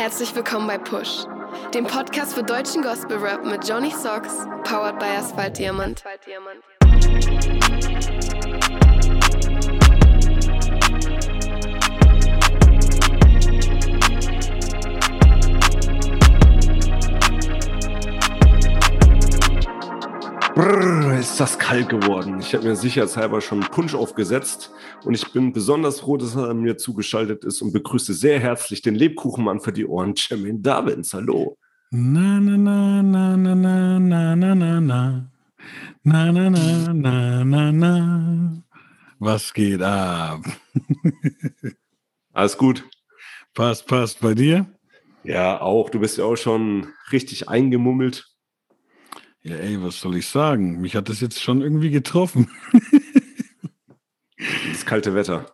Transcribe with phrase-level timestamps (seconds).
[0.00, 1.26] Herzlich willkommen bei Push,
[1.74, 6.02] dem Podcast für deutschen Gospel Rap mit Johnny Socks, powered by Asphalt Diamant.
[20.60, 22.38] Brrr, ist das kalt geworden.
[22.38, 24.70] Ich habe mir sicherheitshalber schon einen Punsch aufgesetzt
[25.04, 28.94] und ich bin besonders froh, dass er mir zugeschaltet ist und begrüße sehr herzlich den
[28.94, 31.14] Lebkuchenmann für die Ohren, Jermaine Davins.
[31.14, 31.56] Hallo.
[31.90, 35.30] Na na na na na na na na na na
[36.04, 38.62] na na na na na na
[39.18, 40.42] Was geht ab?
[42.34, 42.84] Alles gut.
[43.54, 44.20] Passt, passt.
[44.20, 44.66] Bei dir?
[45.24, 45.88] Ja, auch.
[45.88, 48.29] Du bist ja auch schon richtig eingemummelt.
[49.42, 50.80] Ja, ey, was soll ich sagen?
[50.80, 52.50] Mich hat das jetzt schon irgendwie getroffen.
[54.72, 55.46] Das kalte Wetter.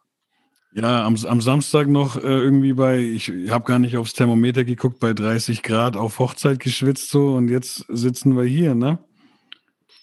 [0.73, 5.01] Ja, am, am Samstag noch äh, irgendwie bei, ich habe gar nicht aufs Thermometer geguckt,
[5.01, 8.99] bei 30 Grad auf Hochzeit geschwitzt so und jetzt sitzen wir hier, ne?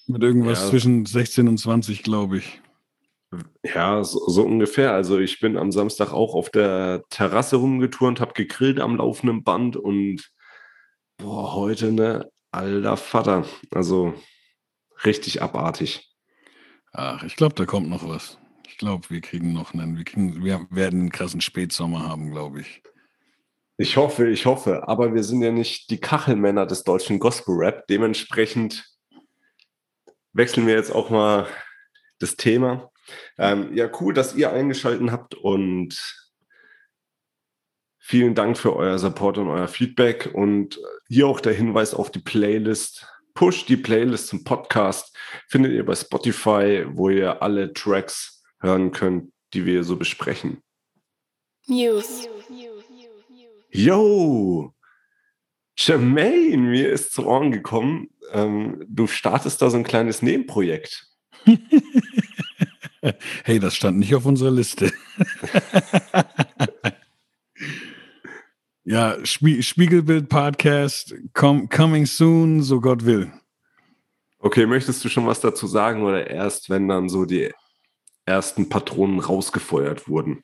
[0.07, 0.69] Mit irgendwas Ja.
[0.69, 2.61] zwischen 16 und 20, glaube ich.
[3.63, 4.93] Ja, so, so ungefähr.
[4.93, 9.77] Also ich bin am Samstag auch auf der Terrasse rumgeturnt, habe gegrillt am laufenden Band
[9.77, 10.29] und
[11.17, 13.45] boah, heute ne, alter Vater.
[13.71, 14.13] Also
[15.05, 16.13] richtig abartig.
[16.91, 18.37] Ach, ich glaube, da kommt noch was.
[18.67, 22.61] Ich glaube, wir kriegen noch einen, wir, kriegen, wir werden einen krassen Spätsommer haben, glaube
[22.61, 22.81] ich.
[23.77, 24.87] Ich hoffe, ich hoffe.
[24.87, 27.87] Aber wir sind ja nicht die Kachelmänner des deutschen Gospel-Rap.
[27.87, 28.85] Dementsprechend
[30.33, 31.47] wechseln wir jetzt auch mal
[32.19, 32.91] das Thema.
[33.37, 36.22] Ähm, ja, cool, dass ihr eingeschaltet habt und
[38.03, 40.29] vielen Dank für euer Support und euer Feedback.
[40.33, 43.07] Und hier auch der Hinweis auf die Playlist.
[43.33, 45.15] Push die Playlist zum Podcast.
[45.47, 50.61] Findet ihr bei Spotify, wo ihr alle Tracks hören könnt, die wir so besprechen.
[51.65, 52.27] News.
[53.71, 54.73] Yo!
[55.75, 61.07] Jermaine, mir ist zu Ohren gekommen, ähm, du startest da so ein kleines Nebenprojekt.
[63.43, 64.93] Hey, das stand nicht auf unserer Liste.
[68.85, 73.31] ja, Spie Spiegelbild Podcast, com coming soon, so Gott will.
[74.39, 77.53] Okay, möchtest du schon was dazu sagen oder erst, wenn dann so die
[78.25, 80.43] ersten Patronen rausgefeuert wurden?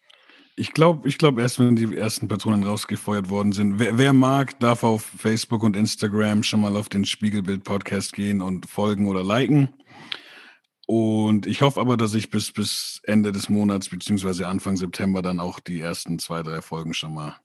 [0.55, 3.79] Ich glaube, ich glaube erst, wenn die ersten Patronen rausgefeuert worden sind.
[3.79, 8.41] Wer, wer mag, darf auf Facebook und Instagram schon mal auf den Spiegelbild Podcast gehen
[8.41, 9.69] und folgen oder liken.
[10.85, 15.39] Und ich hoffe aber, dass ich bis, bis Ende des Monats beziehungsweise Anfang September dann
[15.39, 17.37] auch die ersten zwei, drei Folgen schon mal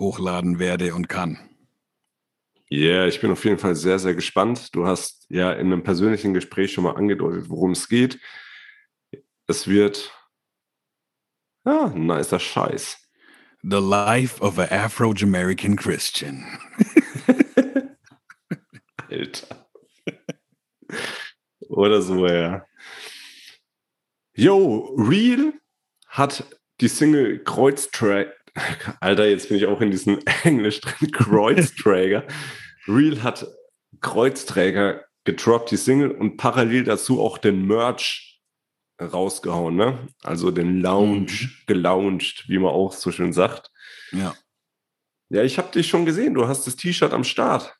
[0.00, 1.38] hochladen werde und kann.
[2.68, 4.74] Ja, yeah, ich bin auf jeden Fall sehr, sehr gespannt.
[4.74, 8.20] Du hast ja in einem persönlichen Gespräch schon mal angedeutet, worum es geht.
[9.46, 10.12] Es wird
[11.66, 12.98] ja, ein nicer Scheiß.
[13.62, 16.46] The Life of an Afro-American Christian.
[19.10, 19.68] Alter.
[21.68, 22.64] Oder so, ja.
[24.34, 25.52] Yo, Real
[26.06, 26.44] hat
[26.80, 28.32] die Single Kreuzträger.
[29.00, 31.10] Alter, jetzt bin ich auch in diesem Englisch drin.
[31.10, 32.24] Kreuzträger.
[32.88, 33.46] Real hat
[34.00, 38.40] Kreuzträger gedroppt, die Single, und parallel dazu auch den Merch
[39.00, 40.08] rausgehauen, ne?
[40.22, 41.50] Also den Lounge Mhm.
[41.66, 43.70] gelauncht, wie man auch so schön sagt.
[44.12, 44.34] Ja.
[45.30, 46.34] Ja, ich habe dich schon gesehen.
[46.34, 47.74] Du hast das T-Shirt am Start.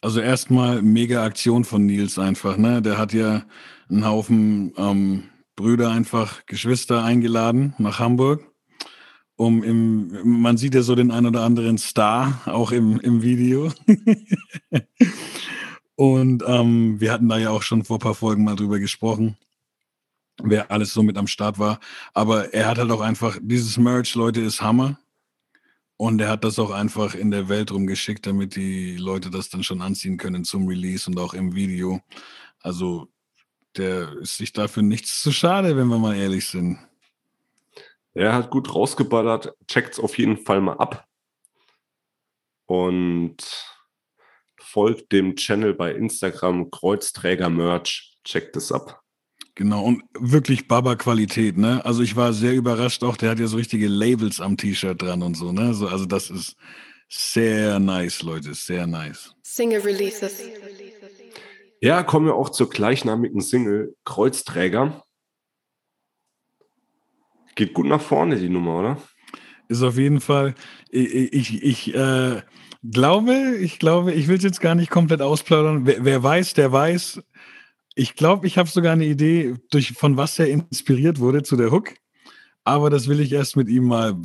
[0.00, 2.80] Also erstmal mega Aktion von Nils einfach, ne?
[2.80, 3.44] Der hat ja
[3.90, 5.24] einen Haufen ähm,
[5.56, 8.49] Brüder einfach, Geschwister eingeladen nach Hamburg.
[9.40, 13.72] Um im, man sieht ja so den ein oder anderen Star, auch im, im Video.
[15.96, 19.38] Und ähm, wir hatten da ja auch schon vor ein paar Folgen mal drüber gesprochen,
[20.42, 21.80] wer alles so mit am Start war.
[22.12, 24.98] Aber er hat halt auch einfach, dieses Merch, Leute, ist Hammer.
[25.96, 29.62] Und er hat das auch einfach in der Welt rumgeschickt, damit die Leute das dann
[29.62, 32.02] schon anziehen können zum Release und auch im Video.
[32.60, 33.08] Also
[33.78, 36.78] der ist sich dafür nichts zu schade, wenn wir mal ehrlich sind.
[38.14, 39.54] Er hat gut rausgeballert.
[39.66, 41.06] Checkt's auf jeden Fall mal ab.
[42.66, 43.36] Und
[44.60, 48.18] folgt dem Channel bei Instagram Kreuzträger Merch.
[48.24, 49.00] Checkt es ab.
[49.54, 51.84] Genau, und wirklich Baba-Qualität, ne?
[51.84, 55.22] Also ich war sehr überrascht auch, der hat ja so richtige Labels am T-Shirt dran
[55.22, 55.74] und so, ne?
[55.74, 56.54] So, also das ist
[57.08, 59.34] sehr nice, Leute, sehr nice.
[59.42, 60.42] Single Releases.
[61.80, 65.04] Ja, kommen wir auch zur gleichnamigen Single Kreuzträger.
[67.54, 69.02] Geht gut nach vorne, die Nummer, oder?
[69.68, 70.54] Ist auf jeden Fall,
[70.90, 72.42] ich, ich, ich äh,
[72.90, 75.86] glaube, ich glaube, ich will es jetzt gar nicht komplett ausplaudern.
[75.86, 77.22] Wer, wer weiß, der weiß.
[77.94, 81.70] Ich glaube, ich habe sogar eine Idee, durch, von was er inspiriert wurde zu der
[81.70, 81.94] Hook.
[82.64, 84.16] Aber das will ich erst mit ihm mal,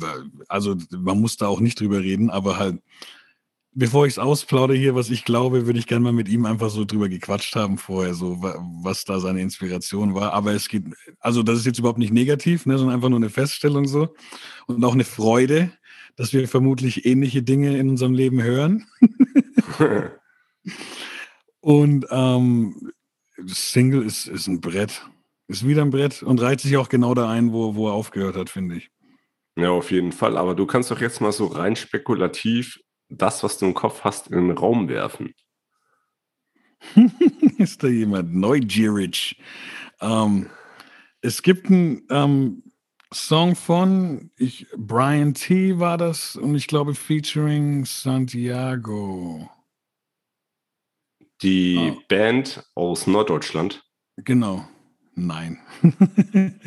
[0.48, 2.80] also man muss da auch nicht drüber reden, aber halt,
[3.76, 6.70] bevor ich es ausplaudere hier, was ich glaube, würde ich gerne mal mit ihm einfach
[6.70, 8.40] so drüber gequatscht haben vorher, so
[8.82, 10.32] was da seine Inspiration war.
[10.32, 10.84] Aber es geht,
[11.20, 14.14] also das ist jetzt überhaupt nicht negativ, ne, sondern einfach nur eine Feststellung so
[14.66, 15.70] und auch eine Freude,
[16.16, 18.86] dass wir vermutlich ähnliche Dinge in unserem Leben hören.
[21.60, 22.92] und ähm,
[23.44, 25.06] Single ist, ist ein Brett.
[25.48, 28.36] Ist wieder ein Brett und reiht sich auch genau da ein, wo, wo er aufgehört
[28.36, 28.90] hat, finde ich.
[29.58, 30.38] Ja, auf jeden Fall.
[30.38, 34.28] Aber du kannst doch jetzt mal so rein spekulativ das, was du im Kopf hast,
[34.28, 35.34] in den Raum werfen.
[37.58, 39.40] ist da jemand neugierig?
[40.00, 40.50] Ähm,
[41.20, 42.62] es gibt einen ähm,
[43.12, 45.78] Song von ich, Brian T.
[45.78, 49.48] war das und ich glaube featuring Santiago.
[51.42, 52.02] Die oh.
[52.08, 53.84] Band aus Norddeutschland.
[54.16, 54.66] Genau.
[55.14, 55.58] Nein.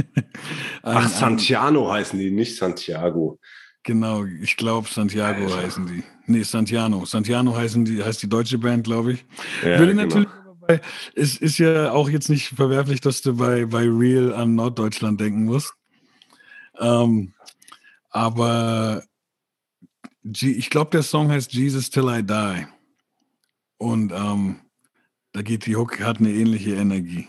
[0.81, 3.39] Ach, Santiano heißen die, nicht Santiago.
[3.83, 5.57] Genau, ich glaube Santiago Alter.
[5.57, 6.03] heißen die.
[6.27, 7.05] Nee, Santiano.
[7.05, 9.25] Santiano heißen die, heißt die deutsche Band, glaube ich.
[9.63, 10.03] Ja, Will genau.
[10.03, 10.27] natürlich
[10.67, 10.81] bei,
[11.15, 15.45] es ist ja auch jetzt nicht verwerflich, dass du bei, bei Real an Norddeutschland denken
[15.45, 15.73] musst.
[16.79, 17.33] Ähm,
[18.11, 19.03] aber
[20.23, 22.67] ich glaube, der Song heißt Jesus Till I Die.
[23.77, 24.59] Und ähm,
[25.31, 27.27] da geht die Hook, hat eine ähnliche Energie.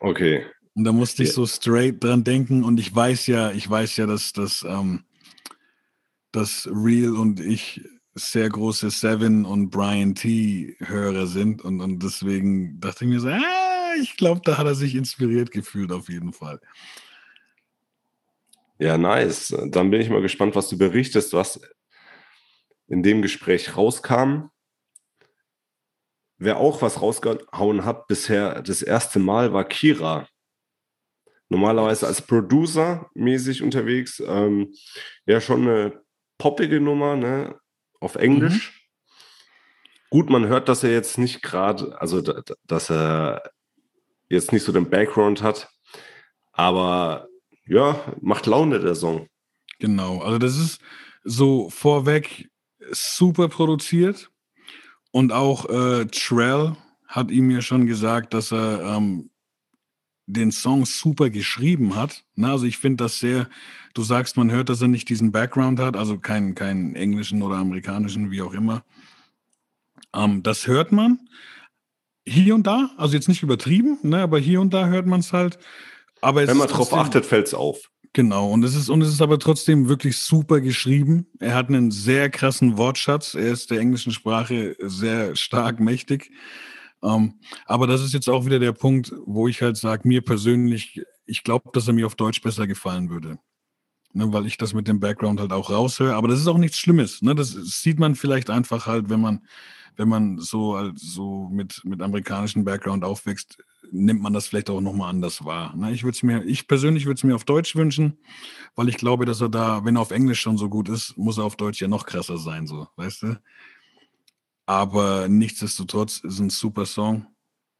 [0.00, 0.44] Okay.
[0.74, 4.06] Und da musste ich so straight dran denken und ich weiß ja, ich weiß ja,
[4.06, 5.04] dass, dass, ähm,
[6.34, 7.80] dass Real und ich
[8.14, 10.76] sehr große Seven und Brian T.
[10.80, 14.74] Hörer sind und, und deswegen dachte ich mir so, ah, ich glaube, da hat er
[14.74, 16.60] sich inspiriert gefühlt auf jeden Fall.
[18.78, 19.54] Ja, nice.
[19.68, 21.60] Dann bin ich mal gespannt, was du berichtest, was
[22.88, 24.50] in dem Gespräch rauskam.
[26.38, 30.28] Wer auch was rausgehauen hat bisher das erste Mal war Kira.
[31.48, 34.20] Normalerweise als Producer mäßig unterwegs.
[34.26, 34.74] Ähm,
[35.26, 36.03] ja, schon eine
[36.38, 37.58] poppige Nummer, ne?
[38.00, 38.72] Auf Englisch.
[38.72, 38.84] Mhm.
[40.10, 42.22] Gut, man hört, dass er jetzt nicht gerade, also
[42.66, 43.42] dass er
[44.28, 45.68] jetzt nicht so den Background hat,
[46.52, 47.26] aber
[47.66, 49.28] ja, macht Laune der Song.
[49.78, 50.80] Genau, also das ist
[51.24, 52.48] so vorweg
[52.90, 54.30] super produziert.
[55.10, 56.76] Und auch äh, Trell
[57.06, 59.30] hat ihm ja schon gesagt, dass er ähm,
[60.26, 62.24] den Song super geschrieben hat.
[62.34, 63.48] Na, also ich finde das sehr,
[63.94, 67.56] du sagst, man hört, dass er nicht diesen Background hat, also keinen kein englischen oder
[67.56, 68.84] amerikanischen, wie auch immer.
[70.14, 71.18] Ähm, das hört man
[72.26, 75.32] hier und da, also jetzt nicht übertrieben, ne, aber hier und da hört man es
[75.32, 75.58] halt.
[76.20, 77.90] Aber Wenn man drauf achtet, fällt es auf.
[78.14, 81.26] Genau, und es ist, und es ist aber trotzdem wirklich super geschrieben.
[81.40, 83.34] Er hat einen sehr krassen Wortschatz.
[83.34, 86.30] Er ist der englischen Sprache sehr stark mächtig.
[87.04, 87.34] Ähm,
[87.66, 91.44] aber das ist jetzt auch wieder der Punkt, wo ich halt sage, mir persönlich, ich
[91.44, 93.38] glaube, dass er mir auf Deutsch besser gefallen würde.
[94.14, 96.14] Ne, weil ich das mit dem Background halt auch raushöre.
[96.14, 97.20] Aber das ist auch nichts Schlimmes.
[97.20, 97.34] Ne?
[97.34, 99.44] Das sieht man vielleicht einfach halt, wenn man,
[99.96, 103.58] wenn man so, halt so mit, mit amerikanischem Background aufwächst,
[103.90, 105.74] nimmt man das vielleicht auch nochmal anders wahr.
[105.76, 105.92] Ne?
[105.92, 108.18] Ich würde es mir, ich persönlich würde es mir auf Deutsch wünschen,
[108.76, 111.38] weil ich glaube, dass er da, wenn er auf Englisch schon so gut ist, muss
[111.38, 113.36] er auf Deutsch ja noch krasser sein, so, weißt du?
[114.66, 117.26] Aber nichtsdestotrotz ist ein super Song,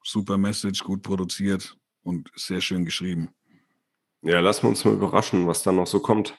[0.02, 3.30] super Message, gut produziert und sehr schön geschrieben.
[4.22, 6.38] Ja, lassen wir uns mal überraschen, was da noch so kommt.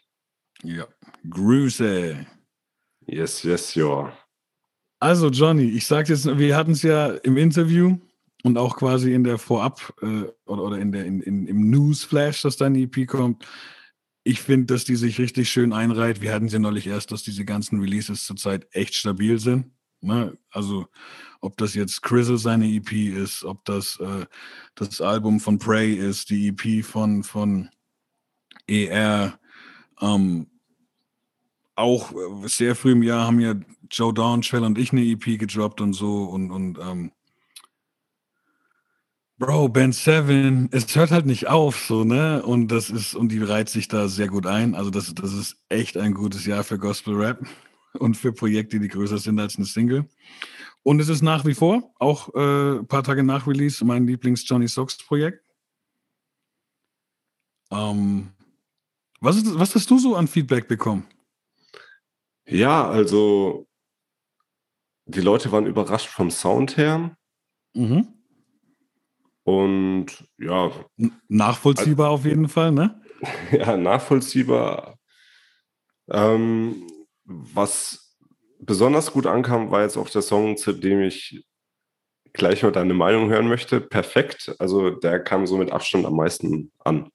[0.64, 0.88] Ja,
[1.30, 2.26] Grüße.
[3.08, 4.18] Yes, yes, ja.
[5.00, 7.98] Also Johnny, ich sage jetzt, wir hatten es ja im Interview,
[8.46, 12.44] und auch quasi in der Vorab äh, oder, oder in der, in, in, im Newsflash,
[12.44, 13.44] dass dann EP kommt.
[14.24, 16.22] Ich finde, dass die sich richtig schön einreiht.
[16.22, 19.72] Wir hatten sie neulich erst, dass diese ganzen Releases zurzeit echt stabil sind.
[20.02, 20.38] Ne?
[20.52, 20.88] Also
[21.42, 24.26] ob das jetzt Crizzle seine EP ist, ob das äh,
[24.76, 27.70] das Album von Prey ist, die EP von, von
[28.68, 29.40] ER.
[30.02, 30.48] Ähm,
[31.76, 32.14] auch
[32.46, 33.54] sehr früh im Jahr haben ja
[33.92, 37.12] Joe Downshell und ich eine EP gedroppt und so und, und ähm,
[39.38, 42.42] Bro, Ben Seven, es hört halt nicht auf, so, ne?
[42.42, 44.76] Und das ist, und die reiht sich da sehr gut ein.
[44.76, 47.46] Also, das, das ist echt ein gutes Jahr für Gospel Rap
[47.98, 50.08] und für Projekte, die größer sind als eine Single.
[50.84, 54.68] Und es ist nach wie vor, auch äh, ein paar Tage nach Release, mein Lieblings-Johnny
[54.68, 55.44] Sox Projekt.
[57.72, 58.30] Ähm,
[59.20, 61.08] was, ist, was hast du so an Feedback bekommen?
[62.46, 63.68] Ja, also
[65.06, 67.18] die Leute waren überrascht vom Sound her.
[67.74, 68.08] Mhm.
[69.44, 70.72] Und ja.
[71.28, 73.02] Nachvollziehbar also, auf jeden Fall, ne?
[73.52, 75.00] Ja, nachvollziehbar.
[76.10, 76.88] Ähm,
[77.26, 78.18] was
[78.60, 81.46] besonders gut ankam, war jetzt auch der Song, zu dem ich
[82.34, 83.82] gleich mal deine Meinung hören möchte.
[83.82, 84.56] Perfekt.
[84.60, 87.10] Also der kam so mit Abstand am meisten an.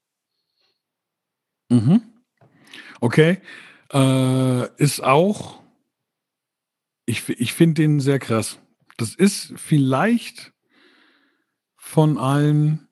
[1.68, 2.02] Mhm.
[3.00, 3.38] Okay.
[3.92, 5.62] Äh, ist auch,
[7.06, 8.58] ich, ich finde den sehr krass.
[8.96, 10.52] Das ist vielleicht
[11.76, 12.88] von allen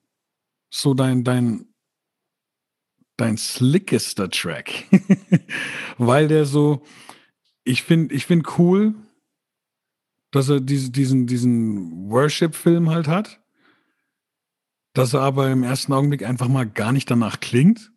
[0.69, 1.68] so dein, dein,
[3.19, 4.85] dein slickester Track.
[5.97, 6.83] Weil der so,
[7.63, 8.95] ich finde ich find cool,
[10.31, 13.39] dass er diese, diesen, diesen Worship-Film halt hat.
[14.93, 17.91] Dass er aber im ersten Augenblick einfach mal gar nicht danach klingt.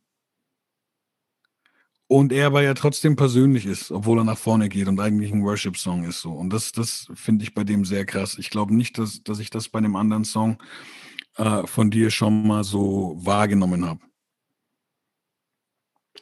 [2.07, 5.43] Und er aber ja trotzdem persönlich ist, obwohl er nach vorne geht und eigentlich ein
[5.45, 6.33] Worship-Song ist so.
[6.33, 8.37] Und das, das finde ich bei dem sehr krass.
[8.39, 10.59] Ich glaube nicht, dass, dass ich das bei einem anderen Song
[11.37, 14.01] äh, von dir schon mal so wahrgenommen habe.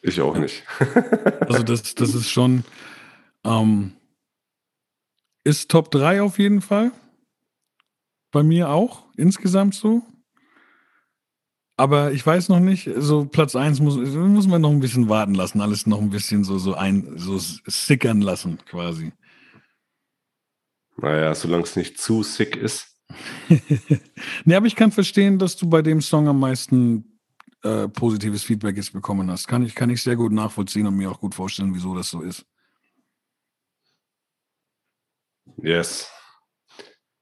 [0.02, 0.64] Ich auch nicht.
[1.40, 2.64] also das, das ist schon,
[3.44, 3.92] ähm,
[5.44, 6.92] ist Top 3 auf jeden Fall.
[8.30, 10.02] Bei mir auch, insgesamt so.
[11.76, 15.34] Aber ich weiß noch nicht, so Platz 1 muss, muss man noch ein bisschen warten
[15.34, 19.12] lassen, alles noch ein bisschen so, so ein, so sickern lassen, quasi.
[20.98, 22.98] Naja, solange es nicht zu sick ist.
[24.44, 27.09] ne, aber ich kann verstehen, dass du bei dem Song am meisten
[27.62, 29.46] äh, positives Feedback jetzt bekommen hast.
[29.46, 32.22] Kann ich, kann ich sehr gut nachvollziehen und mir auch gut vorstellen, wieso das so
[32.22, 32.44] ist.
[35.62, 36.10] Yes.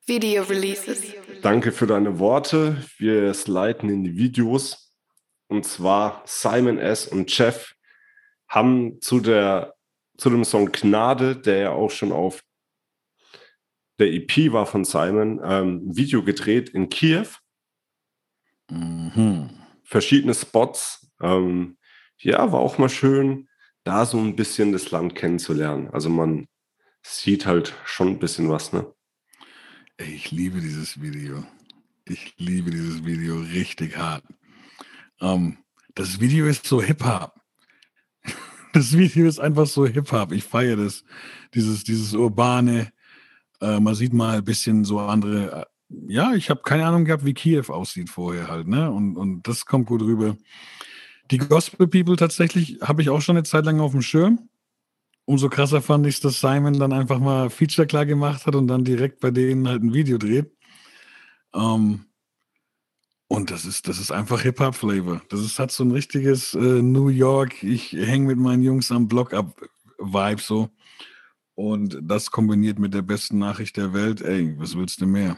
[0.06, 1.02] Video Releases.
[1.42, 2.82] Danke für deine Worte.
[2.96, 4.94] Wir sliden in die Videos.
[5.48, 7.08] Und zwar Simon S.
[7.08, 7.74] und Jeff
[8.48, 9.74] haben zu, der,
[10.16, 12.42] zu dem Song Gnade, der ja auch schon auf
[13.98, 17.26] der EP war von Simon, ähm, ein Video gedreht in Kiew.
[18.70, 19.57] Mhm.
[19.88, 21.10] Verschiedene Spots.
[21.22, 21.78] Ähm,
[22.18, 23.48] ja, war auch mal schön,
[23.84, 25.88] da so ein bisschen das Land kennenzulernen.
[25.88, 26.46] Also man
[27.02, 28.92] sieht halt schon ein bisschen was, ne?
[29.96, 31.42] Ich liebe dieses Video.
[32.04, 34.24] Ich liebe dieses Video richtig hart.
[35.22, 35.56] Ähm,
[35.94, 37.34] das Video ist so Hip-Hop.
[38.74, 40.32] Das Video ist einfach so Hip-Hop.
[40.32, 41.02] Ich feiere das.
[41.54, 42.92] Dieses, dieses urbane.
[43.62, 45.66] Äh, man sieht mal ein bisschen so andere.
[45.88, 48.68] Ja, ich habe keine Ahnung gehabt, wie Kiew aussieht vorher halt.
[48.68, 48.90] Ne?
[48.90, 50.36] Und, und das kommt gut rüber.
[51.30, 54.48] Die Gospel People tatsächlich habe ich auch schon eine Zeit lang auf dem Schirm
[55.28, 58.66] umso krasser fand ich es, dass Simon dann einfach mal Feature klar gemacht hat und
[58.66, 60.50] dann direkt bei denen halt ein Video dreht.
[61.54, 62.06] Ähm,
[63.28, 65.20] und das ist, das ist einfach Hip-Hop-Flavor.
[65.28, 69.06] Das ist, hat so ein richtiges äh, New York, ich hänge mit meinen Jungs am
[69.06, 69.60] Block ab
[69.98, 70.70] Vibe so.
[71.54, 75.36] Und das kombiniert mit der besten Nachricht der Welt, ey, was willst du mehr?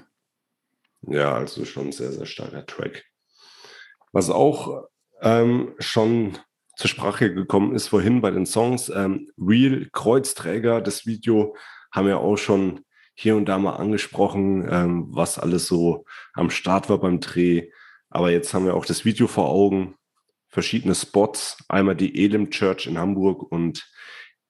[1.02, 3.04] Ja, also schon ein sehr, sehr starker Track.
[4.12, 4.84] Was auch
[5.22, 6.38] ähm, schon
[6.76, 8.88] zur Sprache gekommen ist vorhin bei den Songs.
[8.88, 11.56] Ähm, Real Kreuzträger, das Video
[11.92, 16.88] haben wir auch schon hier und da mal angesprochen, ähm, was alles so am Start
[16.88, 17.70] war beim Dreh.
[18.08, 19.94] Aber jetzt haben wir auch das Video vor Augen,
[20.48, 23.88] verschiedene Spots, einmal die Elim Church in Hamburg und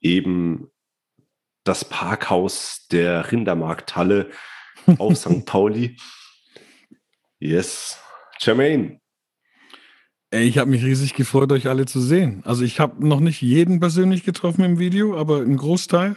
[0.00, 0.70] eben
[1.64, 4.30] das Parkhaus der Rindermarkthalle
[4.98, 5.44] auf St.
[5.44, 5.96] Pauli.
[7.40, 7.98] Yes.
[8.38, 9.00] Jermaine,
[10.32, 12.42] ich habe mich riesig gefreut, euch alle zu sehen.
[12.44, 16.16] Also ich habe noch nicht jeden persönlich getroffen im Video, aber einen Großteil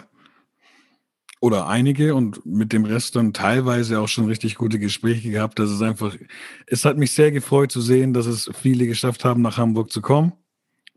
[1.40, 5.58] oder einige und mit dem Rest dann teilweise auch schon richtig gute Gespräche gehabt.
[5.58, 6.16] Das ist einfach,
[6.68, 10.02] es hat mich sehr gefreut zu sehen, dass es viele geschafft haben, nach Hamburg zu
[10.02, 10.34] kommen,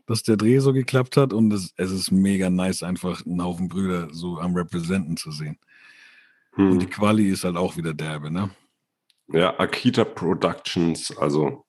[0.05, 3.67] dass der Dreh so geklappt hat und es, es ist mega nice, einfach einen Haufen
[3.67, 5.57] Brüder so am Repräsenten zu sehen.
[6.53, 6.71] Hm.
[6.71, 8.51] Und die Quali ist halt auch wieder derbe, ne?
[9.29, 11.65] Ja, Akita Productions, also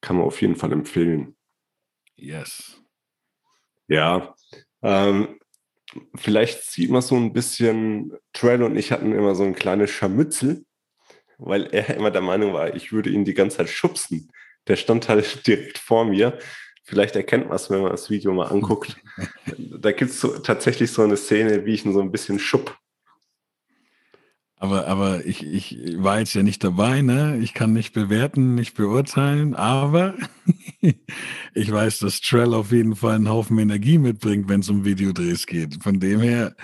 [0.00, 1.36] kann man auf jeden Fall empfehlen.
[2.16, 2.82] Yes.
[3.88, 4.34] Ja,
[4.82, 5.38] ähm,
[6.14, 10.64] vielleicht sieht man so ein bisschen, Trail und ich hatten immer so ein kleines Scharmützel,
[11.38, 14.30] weil er immer der Meinung war, ich würde ihn die ganze Zeit schubsen.
[14.66, 16.38] Der stand halt direkt vor mir.
[16.84, 18.96] Vielleicht erkennt man es, wenn man das Video mal anguckt.
[19.58, 22.78] da gibt es so, tatsächlich so eine Szene, wie ich ihn so ein bisschen schub.
[24.60, 27.38] Aber, aber ich, ich war jetzt ja nicht dabei, ne?
[27.38, 30.16] Ich kann nicht bewerten, nicht beurteilen, aber
[31.54, 35.46] ich weiß, dass Trell auf jeden Fall einen Haufen Energie mitbringt, wenn es um Videodrehs
[35.46, 35.80] geht.
[35.82, 36.56] Von dem her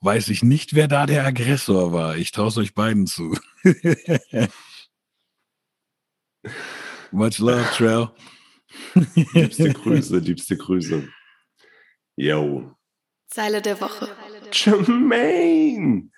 [0.00, 2.16] weiß ich nicht, wer da der Aggressor war.
[2.16, 3.34] Ich traue es euch beiden zu.
[7.10, 8.10] Much love, Trell.
[9.32, 11.08] liebste Grüße, liebste Grüße.
[12.16, 12.76] Yo.
[13.28, 14.08] Zeile der Woche.
[14.52, 16.10] Jermaine!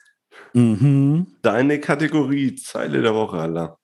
[0.55, 1.27] Mhm.
[1.43, 3.79] Deine Kategorie, Zeile der Woche, Alter.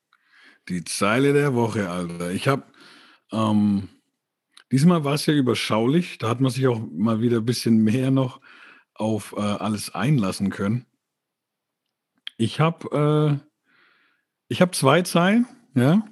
[0.68, 2.30] Die Zeile der Woche, Alter.
[2.30, 2.64] Ich habe,
[3.32, 3.88] ähm,
[4.70, 6.18] diesmal war es ja überschaulich.
[6.18, 8.40] Da hat man sich auch mal wieder ein bisschen mehr noch
[8.94, 10.86] auf äh, alles einlassen können.
[12.36, 13.46] Ich habe, äh,
[14.48, 16.04] ich habe zwei Zeilen, ja.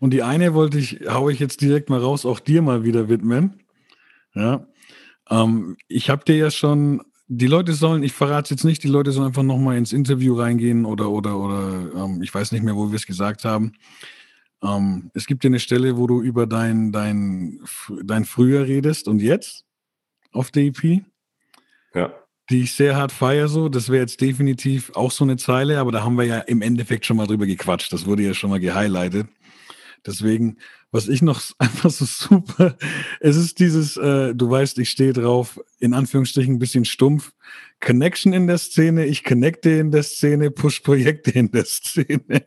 [0.00, 3.08] Und die eine wollte ich, haue ich jetzt direkt mal raus, auch dir mal wieder
[3.08, 3.62] widmen.
[4.34, 4.66] Ja.
[5.30, 7.02] Ähm, ich habe dir ja schon,
[7.34, 10.34] die Leute sollen, ich verrate es jetzt nicht, die Leute sollen einfach nochmal ins Interview
[10.34, 13.72] reingehen oder, oder, oder ähm, ich weiß nicht mehr, wo wir es gesagt haben.
[14.62, 17.60] Ähm, es gibt ja eine Stelle, wo du über dein, dein,
[18.04, 19.64] dein Früher redest und jetzt
[20.32, 21.02] auf der EP.
[21.94, 22.12] Ja.
[22.50, 23.70] Die ich sehr hart feiere, so.
[23.70, 27.06] Das wäre jetzt definitiv auch so eine Zeile, aber da haben wir ja im Endeffekt
[27.06, 27.92] schon mal drüber gequatscht.
[27.92, 29.26] Das wurde ja schon mal gehighlightet.
[30.06, 30.58] Deswegen,
[30.90, 32.76] was ich noch einfach so super,
[33.20, 37.32] es ist dieses, äh, du weißt, ich stehe drauf, in Anführungsstrichen ein bisschen stumpf,
[37.80, 42.46] Connection in der Szene, ich connecte in der Szene, Push-Projekte in der Szene.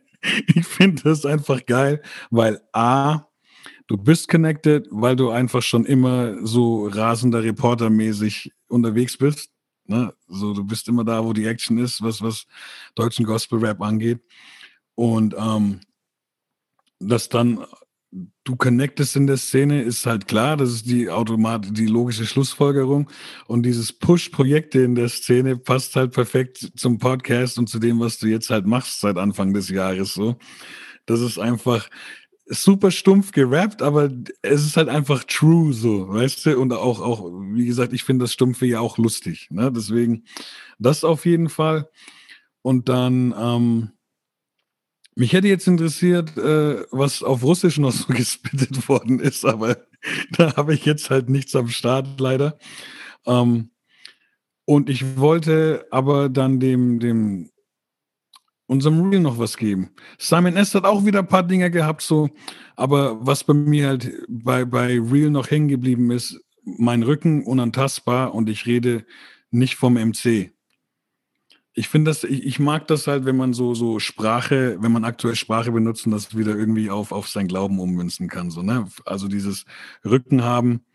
[0.56, 3.26] Ich finde das einfach geil, weil A,
[3.86, 9.50] du bist connected, weil du einfach schon immer so rasender Reporter-mäßig unterwegs bist.
[9.84, 10.12] Ne?
[10.26, 12.46] So, du bist immer da, wo die Action ist, was, was
[12.96, 14.20] deutschen Gospel-Rap angeht.
[14.96, 15.80] Und ähm,
[16.98, 17.64] dass dann
[18.44, 23.10] du connectest in der Szene, ist halt klar, das ist die automat die logische Schlussfolgerung.
[23.46, 28.18] Und dieses Push-Projekte in der Szene passt halt perfekt zum Podcast und zu dem, was
[28.18, 30.14] du jetzt halt machst seit Anfang des Jahres.
[30.14, 30.36] So,
[31.06, 31.88] das ist einfach
[32.46, 34.08] super stumpf gerappt, aber
[34.42, 36.58] es ist halt einfach true, so, weißt du?
[36.60, 39.48] Und auch, auch, wie gesagt, ich finde das Stumpfe ja auch lustig.
[39.50, 39.72] Ne?
[39.72, 40.24] Deswegen,
[40.78, 41.90] das auf jeden Fall.
[42.62, 43.90] Und dann, ähm,
[45.16, 49.78] mich hätte jetzt interessiert, äh, was auf Russisch noch so gespittet worden ist, aber
[50.36, 52.58] da habe ich jetzt halt nichts am Start, leider.
[53.26, 53.70] Ähm,
[54.66, 57.50] und ich wollte aber dann dem, dem
[58.66, 59.90] unserem Real noch was geben.
[60.18, 60.74] Simon S.
[60.74, 62.28] hat auch wieder ein paar Dinge gehabt, so,
[62.74, 68.34] aber was bei mir halt bei, bei Real noch hängen geblieben ist, mein Rücken unantastbar
[68.34, 69.06] und ich rede
[69.50, 70.55] nicht vom MC
[71.78, 75.04] ich finde das, ich, ich, mag das halt, wenn man so, so Sprache, wenn man
[75.04, 78.50] aktuell Sprache benutzt und das wieder irgendwie auf, auf sein Glauben ummünzen kann.
[78.50, 78.88] So, ne?
[79.04, 79.66] Also dieses
[80.02, 80.86] Rücken haben,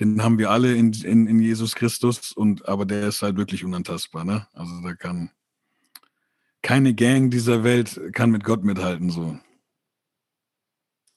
[0.00, 3.64] den haben wir alle in, in, in Jesus Christus und aber der ist halt wirklich
[3.64, 4.48] unantastbar, ne?
[4.52, 5.30] Also da kann
[6.62, 9.38] keine Gang dieser Welt kann mit Gott mithalten, so.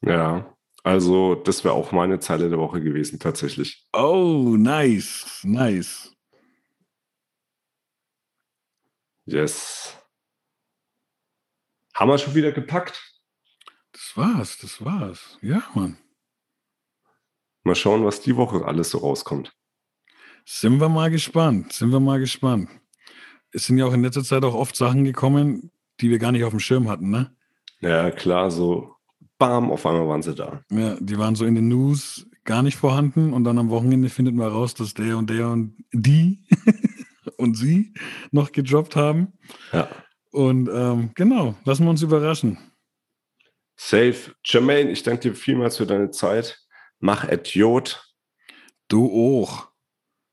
[0.01, 3.87] Ja, also das wäre auch meine Zeile der Woche gewesen, tatsächlich.
[3.93, 6.16] Oh, nice, nice.
[9.27, 9.97] Yes.
[11.93, 13.21] Haben wir schon wieder gepackt?
[13.91, 15.37] Das war's, das war's.
[15.41, 15.97] Ja, Mann.
[17.63, 19.53] Mal schauen, was die Woche alles so rauskommt.
[20.45, 22.69] Sind wir mal gespannt, sind wir mal gespannt.
[23.51, 26.45] Es sind ja auch in letzter Zeit auch oft Sachen gekommen, die wir gar nicht
[26.45, 27.35] auf dem Schirm hatten, ne?
[27.81, 28.95] Ja, klar, so
[29.37, 30.63] bam, auf einmal waren sie da.
[30.69, 34.35] Ja, die waren so in den News gar nicht vorhanden und dann am Wochenende findet
[34.35, 36.45] man raus, dass der und der und die
[37.37, 37.93] und sie
[38.31, 39.33] noch gedroppt haben.
[39.71, 39.89] Ja.
[40.31, 42.57] Und ähm, genau, lassen wir uns überraschen.
[43.75, 44.33] Safe.
[44.43, 46.59] Jermaine, ich danke dir vielmals für deine Zeit.
[46.99, 48.03] Mach Idiot.
[48.87, 49.07] Du
[49.39, 49.69] auch.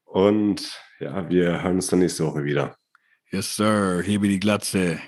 [0.05, 2.77] Und ja, wir hören uns dann nächste Woche wieder.
[3.31, 4.03] Yes, Sir.
[4.05, 5.01] Hebe die Glatze.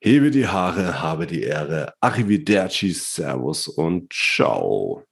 [0.00, 1.94] Hebe die Haare, habe die Ehre.
[2.00, 5.04] Arrivederci, Servus und ciao.